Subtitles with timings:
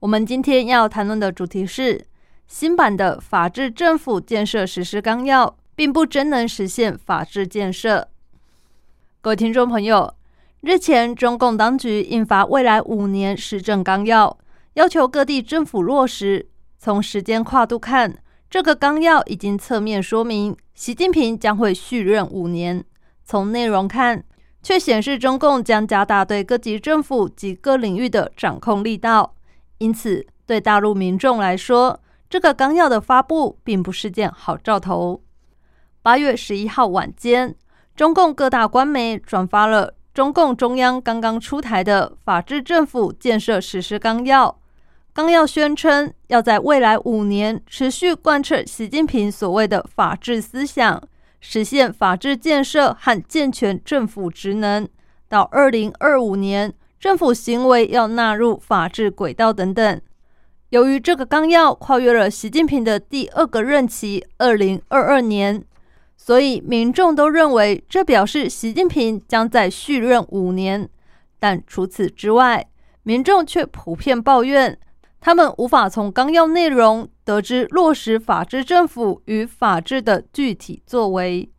[0.00, 2.06] 我们今天要谈论的主题是
[2.46, 8.08] 新版的《法治政府建设实施纲要》，并不真能实现法治建设。
[9.20, 10.14] 各位听众朋友，
[10.62, 14.38] 日前中共当局印发未来五年施政纲要，
[14.72, 16.48] 要求各地政府落实。
[16.78, 18.16] 从时间跨度看，
[18.48, 22.80] 这个纲要已经侧面说明习近平将会续任五年；
[23.22, 24.24] 从内容看，
[24.62, 29.34] 却显示中共将加大对各级政府及各领域的掌控力道。
[29.80, 35.22] 因此，对大陆民众来说，这个纲要的发布并不是件好兆头。
[36.02, 37.56] 八月十一号晚间，
[37.96, 44.48] 中共各大官媒转发了中共中央刚刚出台的《法治政府建设实施纲要》。
[45.14, 51.02] 纲要宣称，要在未来五年持续贯彻习近平所谓的法治思想。
[51.40, 54.86] 实现法治建设和健全政府职能，
[55.26, 56.70] 到二零二五年，
[57.00, 60.00] 政府行为要纳入法治轨道等等。
[60.68, 65.64] 由于这个纲要跨越了习近平的第二个任期二零二二年，
[66.16, 70.88] 所以民众都认为这表示习近平将在续任五年。
[71.38, 72.68] 但除此之外，
[73.02, 74.78] 民众却普遍抱怨。
[75.22, 81.50] 他们无法从纲要内容得知落实法治政府与法治的具体作为，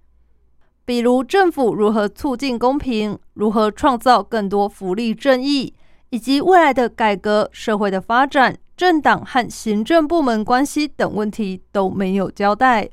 [0.91, 5.73] 比如政府如何促进公平，如何创造更多福利正义，
[6.09, 12.89] 以及未来的改革、社会的发展、政党和行政部门关系等问题都没有交代。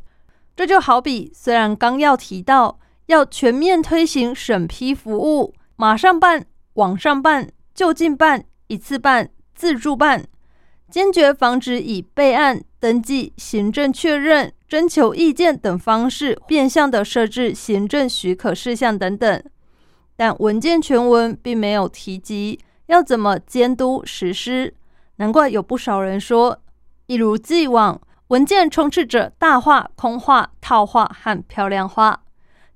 [0.55, 10.25] 这就好比，虽然纲要提到要全面推行审批服务，马上办、网上办、就近办、一次办、自助办。
[10.91, 19.43] 坚决防止以备案、登记、行政确认、征求意见等方式变相的设置行政许可事项等等，
[20.16, 24.75] 但文件全文并没有提及要怎么监督实施。
[25.16, 26.59] 难怪有不少人说，
[27.06, 32.22] 一如既往，文件充斥着大话、空话、套话和漂亮话。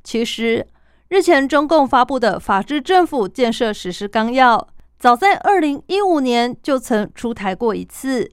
[0.05, 0.67] 其实，
[1.09, 4.59] 日前中共发布的《法治政府建设实施纲要》。
[5.03, 8.31] 早在二零一五年就曾出台过一次，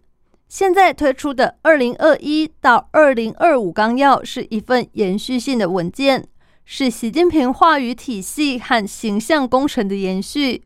[0.47, 6.28] 现在推出的二零二一到二零二五纲要是一份延续性的文件，
[6.66, 10.63] 是习近平话语体系和形象工程的延续。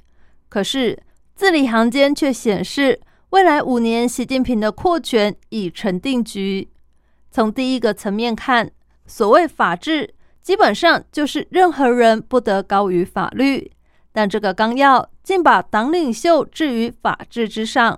[0.50, 1.02] 可是
[1.36, 3.00] 字里行间却显示，
[3.30, 6.68] 未来五年习近平的扩权已成定局。
[7.32, 8.70] 从第一个层面看，
[9.08, 13.72] 所谓法治，基本上就是任何人不得高于法律。
[14.12, 17.98] 但这个纲要竟把党领袖置于法治之上，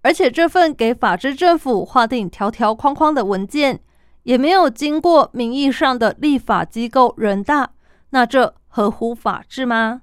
[0.00, 3.80] 而且这份给法治政府划定条条框框的文件，
[4.22, 7.70] 也没有经过名义上的立法机构人大，
[8.10, 10.00] 那这合乎法治吗？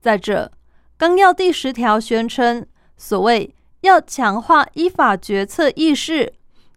[0.00, 0.52] 再者，
[0.96, 2.64] 纲要第十条宣称，
[2.96, 6.32] 所谓要强化依法决策意识，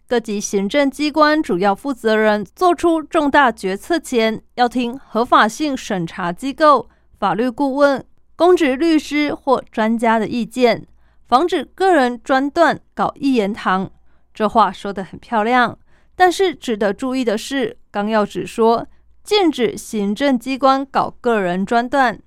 [0.08, 8.04] 各级行政机关主要负责人做出重大决策前，要听合法性审查机构、法律顾问。
[8.40, 10.88] 公职律师或专家的意见，
[11.28, 13.92] 防止个人专断搞一言堂。
[14.34, 15.78] 这话说得很漂亮，
[16.16, 18.88] 但是值得注意的是，纲要只说
[19.26, 22.18] 禁止行政机关搞个人专断，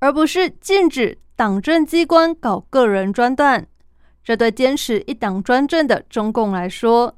[0.00, 3.64] 而不是禁止党政机关搞个人专断。
[4.24, 7.16] 这对坚持一党专政的中共来说，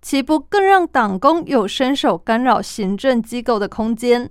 [0.00, 4.30] 岂不更让党工有伸手干扰行政机构的空间？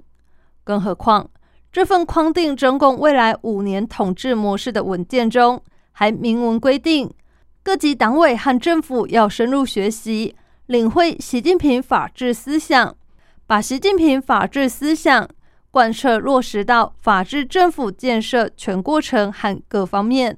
[0.63, 1.29] 更何况。
[1.71, 5.61] 这份框定中共未来五年统治模式的文件中，
[5.91, 7.11] 还明文规定，
[7.61, 10.35] 各级党委和政府要深入学习、
[10.65, 12.95] 领会习近平法治思想，
[13.45, 15.29] 把习近平法治思想
[15.69, 20.37] 贯彻落实到法治政府建设全过程和各方面。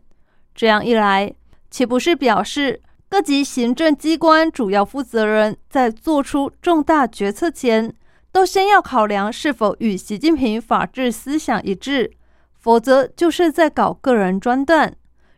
[0.53, 1.33] 这样一来，
[1.69, 7.93] 岂不是表示各级行政机关主要负责人在做出重大决策前？
[8.31, 12.11] 都先要考量是否与习近平法治思想一致，
[12.57, 14.95] 否则就是在搞个人专断。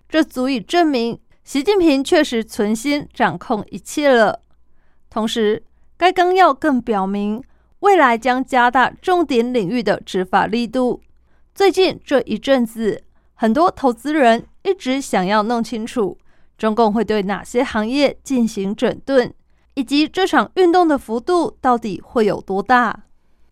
[0.07, 4.41] 这足以证明习近平确实存心掌控一切了。
[5.09, 5.63] 同时，
[5.97, 7.43] 该纲要更表明，
[7.79, 11.01] 未来将加大重点领域的执法力度。
[11.55, 13.03] 最近这一阵子，
[13.33, 16.17] 很多投资人一直想要弄清楚
[16.57, 19.33] 中共会对哪些行业进行整顿，
[19.75, 23.03] 以及这场运动的幅度到底会有多大？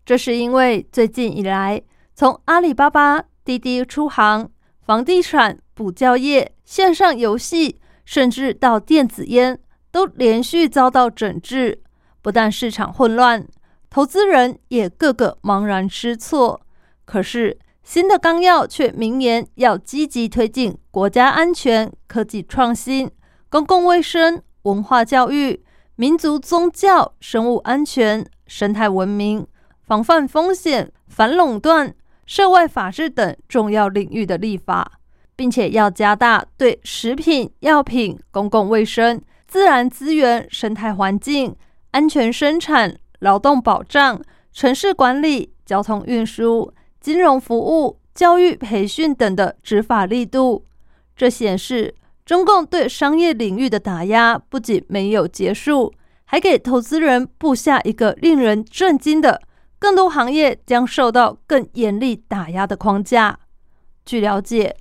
[0.04, 1.82] 这是因为最近以来，
[2.14, 9.58] 从阿里巴巴、滴滴出行、房地产、补教业、线上游戏，甚至到电子烟，
[9.90, 11.82] 都连续遭到整治。
[12.20, 13.46] 不但市场混乱，
[13.90, 16.60] 投资人也个个茫然失措。
[17.04, 23.10] 可是新的纲要却明言要积极推进国家安全、科技创新、
[23.48, 25.64] 公共卫生、文化教育、
[26.02, 29.46] 民族宗教、生物安全、生态文明、
[29.82, 31.94] 防范风险、反垄断、
[32.26, 34.98] 涉外法治等重要领域的立法，
[35.36, 41.54] 并且要加大对食品药品、公共卫生、自然资源、生态环境。
[41.92, 44.20] 安全生产、劳动保障、
[44.52, 50.64] 城市管理、交通运输、金融服务、教育培训等的执法力度，
[51.14, 51.94] 这显示
[52.24, 55.92] 中共对商业领域的打压不仅没有结束，
[56.24, 59.42] 还给投资人布下一个令人震惊的
[59.78, 63.38] 更多行业将受到更严厉打压的框架。
[64.04, 64.76] 据了解，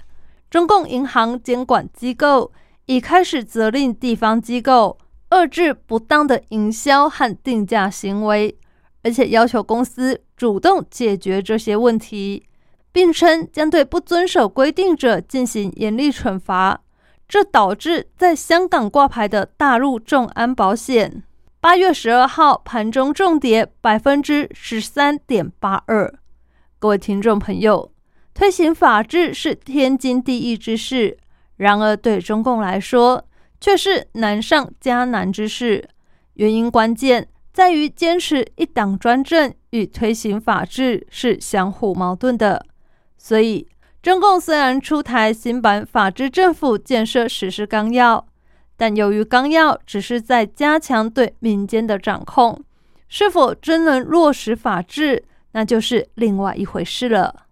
[0.50, 2.52] 中共银行监管机构
[2.86, 4.98] 已开始责令地方机构。
[5.32, 8.54] 遏制不当的营销和定价行为，
[9.02, 12.46] 而且要求公司主动解决这些问题，
[12.92, 16.82] 并称将对不遵守规定者进行严厉惩罚。
[17.32, 21.24] 这导致在香港挂牌的大陆众安保险，
[21.62, 26.14] 八月十二号盘中重跌百分之十三点八二。
[26.78, 27.94] 各位听众朋友，
[28.34, 31.18] 推行法治是天经地义之事，
[31.56, 33.26] 然而对中共来说，
[33.62, 35.88] 却是难上加难之事，
[36.34, 42.66] 原因关键在于坚持一党专政与推行法治是相互矛盾的。
[43.18, 43.70] 所以，
[44.02, 48.26] 中共虽然出台新版法治政府建设实施纲要，
[48.76, 52.64] 但由于纲要只是在加强对民间的掌控，
[53.08, 57.44] 是否真能落实法治，那就是另外一回事了。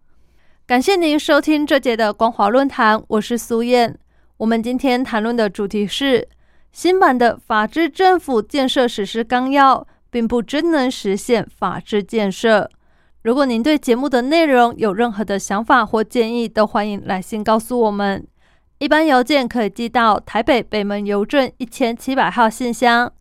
[0.65, 3.99] 感谢您收听这节的光华论坛，我是苏燕。
[4.37, 6.27] 我们今天谈论的主题是
[6.71, 12.71] 新版的法治政府建设实施纲要，并不真能实现法治建设。
[13.23, 18.25] 如果您对节目的内容有任何的想法或建议，都欢迎来信告诉我们。
[18.77, 23.11] 一般邮件可以寄到台北北门邮政一千七百号信箱，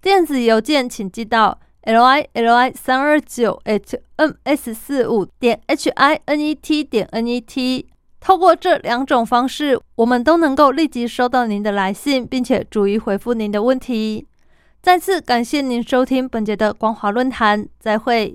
[0.00, 6.84] 电子邮件请寄到 l i l i 三二九 h m s 四五点 h i n e t
[6.84, 7.88] 点 n e t。
[8.20, 14.24] 透过这两种方式，我们都能够立即收到您的来信，并且逐一回复您的问题。
[14.80, 18.26] 再次感谢您收听本节的光华论坛，再会。